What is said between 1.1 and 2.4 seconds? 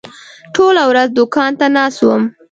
دوکان ته ناست وم.